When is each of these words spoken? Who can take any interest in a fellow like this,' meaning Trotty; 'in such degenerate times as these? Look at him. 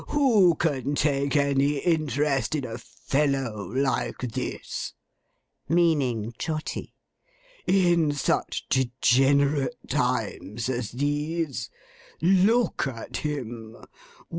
Who 0.07 0.55
can 0.55 0.95
take 0.95 1.35
any 1.35 1.77
interest 1.77 2.55
in 2.55 2.65
a 2.65 2.79
fellow 2.79 3.65
like 3.69 4.17
this,' 4.17 4.93
meaning 5.69 6.33
Trotty; 6.39 6.95
'in 7.67 8.11
such 8.13 8.65
degenerate 8.67 9.77
times 9.87 10.69
as 10.69 10.89
these? 10.93 11.69
Look 12.19 12.87
at 12.87 13.17
him. 13.17 13.77